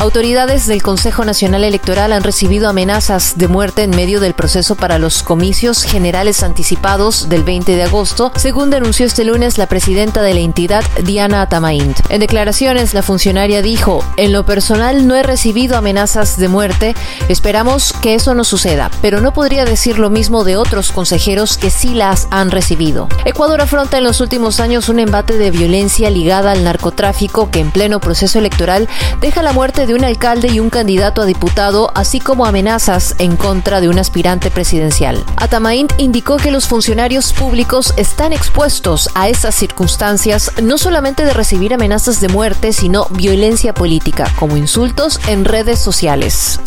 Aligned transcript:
Autoridades 0.00 0.66
del 0.66 0.82
Consejo 0.82 1.26
Nacional 1.26 1.62
Electoral 1.62 2.14
han 2.14 2.22
recibido 2.22 2.70
amenazas 2.70 3.36
de 3.36 3.48
muerte 3.48 3.82
en 3.82 3.90
medio 3.90 4.18
del 4.18 4.32
proceso 4.32 4.74
para 4.74 4.98
los 4.98 5.22
comicios 5.22 5.82
generales 5.82 6.42
anticipados 6.42 7.28
del 7.28 7.44
20 7.44 7.76
de 7.76 7.82
agosto, 7.82 8.32
según 8.34 8.70
denunció 8.70 9.04
este 9.04 9.24
lunes 9.24 9.58
la 9.58 9.66
presidenta 9.66 10.22
de 10.22 10.32
la 10.32 10.40
entidad, 10.40 10.82
Diana 11.04 11.42
Atamaint. 11.42 12.00
En 12.08 12.20
declaraciones, 12.20 12.94
la 12.94 13.02
funcionaria 13.02 13.60
dijo, 13.60 14.02
en 14.16 14.32
lo 14.32 14.46
personal 14.46 15.06
no 15.06 15.16
he 15.16 15.22
recibido 15.22 15.76
amenazas 15.76 16.38
de 16.38 16.48
muerte, 16.48 16.94
esperamos 17.28 17.92
que 17.92 18.14
eso 18.14 18.34
no 18.34 18.44
suceda, 18.44 18.90
pero 19.02 19.20
no 19.20 19.34
podría 19.34 19.66
decir 19.66 19.98
lo 19.98 20.08
mismo 20.08 20.44
de 20.44 20.56
otros 20.56 20.92
consejeros 20.92 21.58
que 21.58 21.68
sí 21.68 21.92
las 21.92 22.26
han 22.30 22.50
recibido. 22.50 23.06
Ecuador 23.26 23.60
afronta 23.60 23.98
en 23.98 24.04
los 24.04 24.22
últimos 24.22 24.60
años 24.60 24.88
un 24.88 24.98
embate 24.98 25.36
de 25.36 25.50
violencia 25.50 26.08
ligada 26.08 26.52
al 26.52 26.64
narcotráfico 26.64 27.50
que 27.50 27.60
en 27.60 27.70
pleno 27.70 28.00
proceso 28.00 28.38
electoral 28.38 28.88
deja 29.20 29.42
la 29.42 29.52
muerte 29.52 29.84
de 29.84 29.89
de 29.90 29.96
un 29.96 30.04
alcalde 30.04 30.46
y 30.46 30.60
un 30.60 30.70
candidato 30.70 31.20
a 31.20 31.26
diputado, 31.26 31.90
así 31.96 32.20
como 32.20 32.46
amenazas 32.46 33.16
en 33.18 33.36
contra 33.36 33.80
de 33.80 33.88
un 33.88 33.98
aspirante 33.98 34.48
presidencial. 34.48 35.24
Atamaint 35.34 35.92
indicó 35.98 36.36
que 36.36 36.52
los 36.52 36.68
funcionarios 36.68 37.32
públicos 37.32 37.92
están 37.96 38.32
expuestos 38.32 39.10
a 39.16 39.28
esas 39.28 39.56
circunstancias 39.56 40.52
no 40.62 40.78
solamente 40.78 41.24
de 41.24 41.32
recibir 41.32 41.74
amenazas 41.74 42.20
de 42.20 42.28
muerte, 42.28 42.72
sino 42.72 43.06
violencia 43.10 43.74
política, 43.74 44.32
como 44.38 44.56
insultos 44.56 45.18
en 45.26 45.44
redes 45.44 45.80
sociales. 45.80 46.60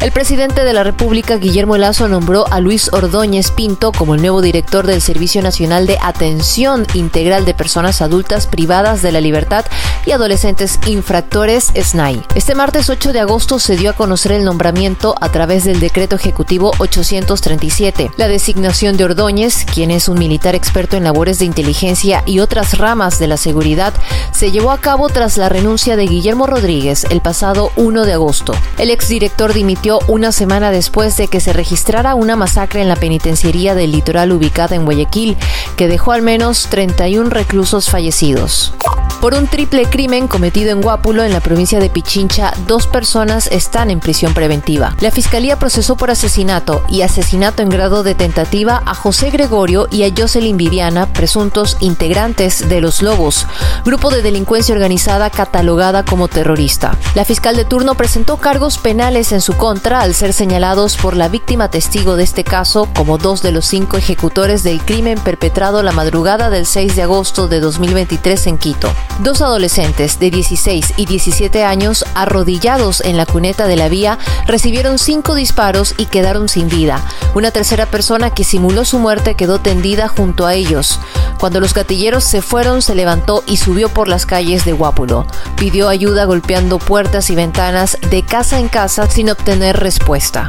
El 0.00 0.12
presidente 0.12 0.64
de 0.64 0.72
la 0.72 0.82
República, 0.82 1.36
Guillermo 1.36 1.76
Lazo, 1.76 2.08
nombró 2.08 2.50
a 2.50 2.60
Luis 2.60 2.90
Ordóñez 2.90 3.50
Pinto 3.50 3.92
como 3.92 4.14
el 4.14 4.22
nuevo 4.22 4.40
director 4.40 4.86
del 4.86 5.02
Servicio 5.02 5.42
Nacional 5.42 5.86
de 5.86 5.98
Atención 6.00 6.86
Integral 6.94 7.44
de 7.44 7.52
Personas 7.52 8.00
Adultas 8.00 8.46
Privadas 8.46 9.02
de 9.02 9.12
la 9.12 9.20
Libertad 9.20 9.66
y 10.06 10.12
Adolescentes 10.12 10.78
Infractores, 10.86 11.72
SNAI. 11.74 12.22
Este 12.34 12.54
martes 12.54 12.90
8 12.90 13.12
de 13.12 13.20
agosto 13.20 13.58
se 13.58 13.76
dio 13.76 13.90
a 13.90 13.94
conocer 13.94 14.32
el 14.32 14.44
nombramiento 14.44 15.14
a 15.20 15.30
través 15.30 15.64
del 15.64 15.80
decreto 15.80 16.16
ejecutivo 16.16 16.72
837. 16.78 18.10
La 18.16 18.28
designación 18.28 18.96
de 18.96 19.04
Ordóñez, 19.04 19.64
quien 19.64 19.90
es 19.90 20.08
un 20.08 20.18
militar 20.18 20.54
experto 20.54 20.96
en 20.96 21.04
labores 21.04 21.38
de 21.38 21.44
inteligencia 21.44 22.22
y 22.26 22.40
otras 22.40 22.78
ramas 22.78 23.18
de 23.18 23.26
la 23.26 23.36
seguridad, 23.36 23.92
se 24.32 24.50
llevó 24.50 24.70
a 24.70 24.78
cabo 24.78 25.08
tras 25.08 25.36
la 25.36 25.48
renuncia 25.48 25.96
de 25.96 26.06
Guillermo 26.06 26.46
Rodríguez 26.46 27.04
el 27.10 27.20
pasado 27.20 27.72
1 27.76 28.04
de 28.04 28.12
agosto. 28.12 28.54
El 28.78 28.90
exdirector 28.90 29.52
dimitió 29.52 29.98
una 30.08 30.32
semana 30.32 30.70
después 30.70 31.16
de 31.16 31.28
que 31.28 31.40
se 31.40 31.52
registrara 31.52 32.14
una 32.14 32.36
masacre 32.36 32.82
en 32.82 32.88
la 32.88 32.96
penitenciaría 32.96 33.74
del 33.74 33.92
litoral 33.92 34.32
ubicada 34.32 34.76
en 34.76 34.84
Guayaquil, 34.84 35.36
que 35.76 35.88
dejó 35.88 36.12
al 36.12 36.22
menos 36.22 36.68
31 36.70 37.30
reclusos 37.30 37.90
fallecidos. 37.90 38.74
Por 39.20 39.34
un 39.34 39.48
triple 39.48 39.84
crimen 39.84 40.28
cometido 40.28 40.70
en 40.70 40.80
Guápulo, 40.80 41.22
en 41.22 41.34
la 41.34 41.40
provincia 41.40 41.78
de 41.78 41.90
Pichincha, 41.90 42.54
dos 42.66 42.86
personas 42.86 43.48
están 43.48 43.90
en 43.90 44.00
prisión 44.00 44.32
preventiva. 44.32 44.96
La 45.00 45.10
fiscalía 45.10 45.58
procesó 45.58 45.94
por 45.94 46.10
asesinato 46.10 46.82
y 46.88 47.02
asesinato 47.02 47.62
en 47.62 47.68
grado 47.68 48.02
de 48.02 48.14
tentativa 48.14 48.82
a 48.86 48.94
José 48.94 49.28
Gregorio 49.28 49.88
y 49.90 50.04
a 50.04 50.12
Jocelyn 50.16 50.56
Viviana, 50.56 51.12
presuntos 51.12 51.76
integrantes 51.80 52.66
de 52.70 52.80
Los 52.80 53.02
Lobos, 53.02 53.46
grupo 53.84 54.08
de 54.08 54.22
delincuencia 54.22 54.74
organizada 54.74 55.28
catalogada 55.28 56.02
como 56.02 56.28
terrorista. 56.28 56.96
La 57.14 57.26
fiscal 57.26 57.56
de 57.56 57.66
turno 57.66 57.96
presentó 57.96 58.38
cargos 58.38 58.78
penales 58.78 59.32
en 59.32 59.42
su 59.42 59.52
contra 59.52 60.00
al 60.00 60.14
ser 60.14 60.32
señalados 60.32 60.96
por 60.96 61.14
la 61.14 61.28
víctima 61.28 61.68
testigo 61.68 62.16
de 62.16 62.24
este 62.24 62.42
caso 62.42 62.88
como 62.94 63.18
dos 63.18 63.42
de 63.42 63.52
los 63.52 63.66
cinco 63.66 63.98
ejecutores 63.98 64.62
del 64.62 64.80
crimen 64.80 65.18
perpetrado 65.18 65.82
la 65.82 65.92
madrugada 65.92 66.48
del 66.48 66.64
6 66.64 66.96
de 66.96 67.02
agosto 67.02 67.48
de 67.48 67.60
2023 67.60 68.46
en 68.46 68.56
Quito. 68.56 68.90
Dos 69.18 69.42
adolescentes 69.42 70.18
de 70.18 70.30
16 70.30 70.94
y 70.96 71.06
17 71.06 71.64
años, 71.64 72.04
arrodillados 72.14 73.02
en 73.02 73.16
la 73.16 73.26
cuneta 73.26 73.66
de 73.66 73.76
la 73.76 73.88
vía, 73.88 74.18
recibieron 74.46 74.98
cinco 74.98 75.34
disparos 75.34 75.94
y 75.98 76.06
quedaron 76.06 76.48
sin 76.48 76.68
vida. 76.68 77.04
Una 77.34 77.50
tercera 77.50 77.86
persona 77.86 78.30
que 78.30 78.44
simuló 78.44 78.84
su 78.84 78.98
muerte 78.98 79.34
quedó 79.34 79.60
tendida 79.60 80.08
junto 80.08 80.46
a 80.46 80.54
ellos. 80.54 81.00
Cuando 81.38 81.60
los 81.60 81.74
gatilleros 81.74 82.24
se 82.24 82.40
fueron, 82.40 82.82
se 82.82 82.94
levantó 82.94 83.44
y 83.46 83.58
subió 83.58 83.88
por 83.88 84.08
las 84.08 84.24
calles 84.24 84.64
de 84.64 84.72
Guápulo. 84.72 85.26
Pidió 85.56 85.88
ayuda 85.88 86.24
golpeando 86.24 86.78
puertas 86.78 87.30
y 87.30 87.34
ventanas 87.34 87.98
de 88.10 88.22
casa 88.22 88.58
en 88.58 88.68
casa 88.68 89.08
sin 89.10 89.30
obtener 89.30 89.78
respuesta. 89.78 90.48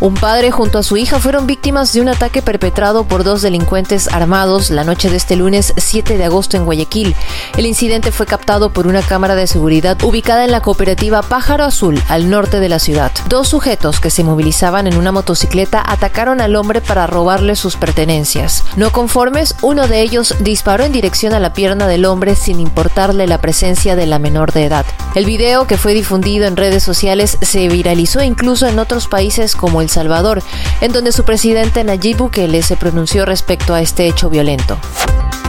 Un 0.00 0.14
padre 0.14 0.52
junto 0.52 0.78
a 0.78 0.84
su 0.84 0.96
hija 0.96 1.18
fueron 1.18 1.48
víctimas 1.48 1.92
de 1.92 2.00
un 2.00 2.08
ataque 2.08 2.40
perpetrado 2.40 3.02
por 3.02 3.24
dos 3.24 3.42
delincuentes 3.42 4.06
armados 4.06 4.70
la 4.70 4.84
noche 4.84 5.10
de 5.10 5.16
este 5.16 5.34
lunes 5.34 5.74
7 5.76 6.16
de 6.16 6.24
agosto 6.24 6.56
en 6.56 6.64
Guayaquil. 6.64 7.16
El 7.56 7.66
incidente 7.66 8.12
fue 8.12 8.24
captado 8.24 8.70
por 8.70 8.86
una 8.86 9.02
cámara 9.02 9.34
de 9.34 9.48
seguridad 9.48 10.00
ubicada 10.04 10.44
en 10.44 10.52
la 10.52 10.60
cooperativa 10.60 11.22
Pájaro 11.22 11.64
Azul, 11.64 12.00
al 12.06 12.30
norte 12.30 12.60
de 12.60 12.68
la 12.68 12.78
ciudad. 12.78 13.10
Dos 13.28 13.48
sujetos 13.48 13.98
que 13.98 14.10
se 14.10 14.22
movilizaban 14.22 14.86
en 14.86 14.96
una 14.96 15.10
motocicleta 15.10 15.82
atacaron 15.84 16.40
al 16.40 16.54
hombre 16.54 16.80
para 16.80 17.08
robarle 17.08 17.56
sus 17.56 17.74
pertenencias. 17.74 18.62
No 18.76 18.92
conformes, 18.92 19.56
uno 19.62 19.88
de 19.88 20.00
ellos 20.02 20.36
disparó 20.38 20.84
en 20.84 20.92
dirección 20.92 21.32
a 21.32 21.40
la 21.40 21.54
pierna 21.54 21.88
del 21.88 22.04
hombre 22.04 22.36
sin 22.36 22.60
importarle 22.60 23.26
la 23.26 23.40
presencia 23.40 23.96
de 23.96 24.06
la 24.06 24.20
menor 24.20 24.52
de 24.52 24.66
edad. 24.66 24.86
El 25.16 25.24
video, 25.24 25.66
que 25.66 25.76
fue 25.76 25.92
difundido 25.92 26.46
en 26.46 26.56
redes 26.56 26.84
sociales, 26.84 27.36
se 27.42 27.68
viralizó 27.68 28.22
incluso 28.22 28.68
en 28.68 28.78
otros 28.78 29.08
países 29.08 29.56
como 29.56 29.80
el 29.80 29.87
Salvador, 29.88 30.42
en 30.80 30.92
donde 30.92 31.12
su 31.12 31.24
presidente 31.24 31.84
Nayib 31.84 32.18
Bukele 32.18 32.62
se 32.62 32.76
pronunció 32.76 33.24
respecto 33.24 33.74
a 33.74 33.80
este 33.80 34.06
hecho 34.06 34.30
violento. 34.30 34.78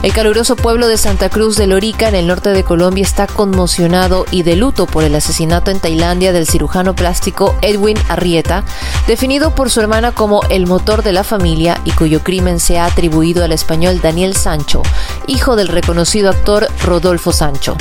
El 0.02 0.14
caluroso 0.14 0.56
pueblo 0.56 0.88
de 0.88 0.96
Santa 0.96 1.28
Cruz 1.28 1.56
de 1.56 1.66
Lorica, 1.66 2.08
en 2.08 2.14
el 2.14 2.26
norte 2.26 2.48
de 2.50 2.64
Colombia, 2.64 3.02
está 3.02 3.26
conmocionado 3.26 4.24
y 4.30 4.44
de 4.44 4.56
luto 4.56 4.86
por 4.86 5.04
el 5.04 5.14
asesinato 5.14 5.70
en 5.70 5.78
Tailandia 5.78 6.32
del 6.32 6.46
cirujano 6.46 6.94
plástico 6.94 7.54
Edwin 7.60 7.98
Arrieta, 8.08 8.64
definido 9.06 9.54
por 9.54 9.68
su 9.68 9.78
hermana 9.80 10.12
como 10.12 10.42
el 10.44 10.66
motor 10.66 11.02
de 11.02 11.12
la 11.12 11.22
familia 11.22 11.82
y 11.84 11.90
cuyo 11.90 12.20
crimen 12.22 12.60
se 12.60 12.78
ha 12.78 12.86
atribuido 12.86 13.44
al 13.44 13.52
español 13.52 14.00
Daniel 14.00 14.34
Sancho, 14.34 14.80
hijo 15.26 15.54
del 15.54 15.68
reconocido 15.68 16.30
actor 16.30 16.68
Rodolfo 16.82 17.32
Sancho. 17.32 17.76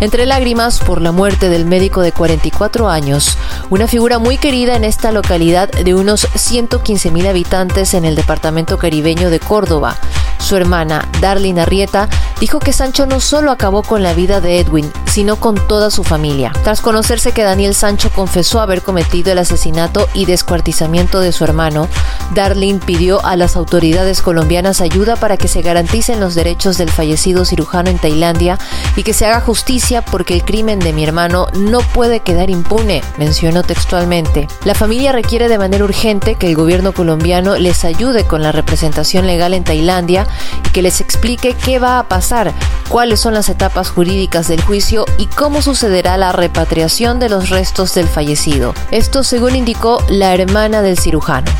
Entre 0.00 0.26
lágrimas 0.26 0.80
por 0.80 1.00
la 1.00 1.12
muerte 1.12 1.48
del 1.48 1.64
médico 1.64 2.02
de 2.02 2.12
44 2.12 2.88
años, 2.88 3.38
una 3.70 3.86
figura 3.86 4.18
muy 4.18 4.38
querida 4.38 4.76
en 4.76 4.84
esta 4.84 5.12
localidad 5.12 5.70
de 5.70 5.94
unos 5.94 6.28
115 6.34 7.10
mil 7.10 7.26
habitantes 7.26 7.94
en 7.94 8.04
el 8.04 8.16
departamento 8.16 8.76
caribeño 8.76 9.30
de 9.30 9.40
Córdoba. 9.40 9.96
Su 10.38 10.56
hermana, 10.56 11.08
Darlene 11.20 11.62
Arrieta, 11.62 12.08
dijo 12.40 12.58
que 12.58 12.72
Sancho 12.72 13.06
no 13.06 13.20
solo 13.20 13.50
acabó 13.50 13.82
con 13.82 14.02
la 14.02 14.12
vida 14.12 14.40
de 14.40 14.58
Edwin, 14.58 14.92
sino 15.14 15.36
con 15.36 15.54
toda 15.68 15.92
su 15.92 16.02
familia. 16.02 16.50
Tras 16.64 16.80
conocerse 16.80 17.30
que 17.30 17.44
Daniel 17.44 17.72
Sancho 17.72 18.10
confesó 18.10 18.60
haber 18.60 18.82
cometido 18.82 19.30
el 19.30 19.38
asesinato 19.38 20.08
y 20.12 20.24
descuartizamiento 20.24 21.20
de 21.20 21.30
su 21.30 21.44
hermano, 21.44 21.88
Darlene 22.34 22.80
pidió 22.84 23.24
a 23.24 23.36
las 23.36 23.54
autoridades 23.54 24.22
colombianas 24.22 24.80
ayuda 24.80 25.14
para 25.14 25.36
que 25.36 25.46
se 25.46 25.62
garanticen 25.62 26.18
los 26.18 26.34
derechos 26.34 26.78
del 26.78 26.90
fallecido 26.90 27.44
cirujano 27.44 27.90
en 27.90 27.98
Tailandia 28.00 28.58
y 28.96 29.04
que 29.04 29.12
se 29.12 29.24
haga 29.24 29.40
justicia 29.40 30.04
porque 30.04 30.34
el 30.34 30.44
crimen 30.44 30.80
de 30.80 30.92
mi 30.92 31.04
hermano 31.04 31.46
no 31.54 31.78
puede 31.78 32.18
quedar 32.18 32.50
impune, 32.50 33.00
mencionó 33.16 33.62
textualmente. 33.62 34.48
La 34.64 34.74
familia 34.74 35.12
requiere 35.12 35.46
de 35.48 35.58
manera 35.58 35.84
urgente 35.84 36.34
que 36.34 36.48
el 36.48 36.56
gobierno 36.56 36.92
colombiano 36.92 37.54
les 37.54 37.84
ayude 37.84 38.24
con 38.24 38.42
la 38.42 38.50
representación 38.50 39.28
legal 39.28 39.54
en 39.54 39.62
Tailandia 39.62 40.26
y 40.66 40.70
que 40.70 40.82
les 40.82 41.00
explique 41.00 41.54
qué 41.54 41.78
va 41.78 42.00
a 42.00 42.08
pasar, 42.08 42.52
cuáles 42.94 43.18
son 43.18 43.34
las 43.34 43.48
etapas 43.48 43.90
jurídicas 43.90 44.46
del 44.46 44.62
juicio 44.62 45.04
y 45.18 45.26
cómo 45.26 45.62
sucederá 45.62 46.16
la 46.16 46.30
repatriación 46.30 47.18
de 47.18 47.28
los 47.28 47.50
restos 47.50 47.92
del 47.92 48.06
fallecido. 48.06 48.72
Esto 48.92 49.24
según 49.24 49.56
indicó 49.56 49.98
la 50.08 50.32
hermana 50.32 50.80
del 50.80 50.96
cirujano. 50.96 51.50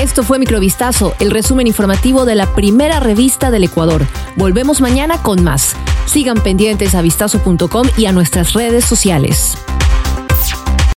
Esto 0.00 0.22
fue 0.22 0.38
Microvistazo, 0.38 1.14
el 1.18 1.32
resumen 1.32 1.66
informativo 1.66 2.24
de 2.24 2.36
la 2.36 2.46
primera 2.54 3.00
revista 3.00 3.50
del 3.50 3.64
Ecuador. 3.64 4.06
Volvemos 4.36 4.80
mañana 4.80 5.20
con 5.20 5.42
más. 5.42 5.74
Sigan 6.04 6.40
pendientes 6.40 6.94
a 6.94 7.02
vistazo.com 7.02 7.88
y 7.96 8.06
a 8.06 8.12
nuestras 8.12 8.52
redes 8.52 8.84
sociales. 8.84 9.58